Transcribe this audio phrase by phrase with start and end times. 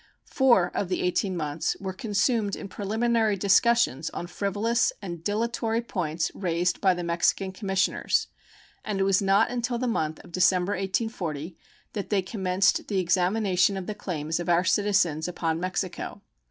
[0.25, 6.31] Four of the eighteen months were consumed in preliminary discussions on frivolous and dilatory points
[6.33, 8.25] raised by the Mexican commissioners,
[8.83, 11.55] and it was not until the month of December, 1840,
[11.93, 16.23] that they commenced the examination of the claims of our citizens upon Mexico.